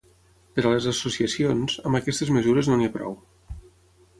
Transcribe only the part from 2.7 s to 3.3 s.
no n’hi ha prou.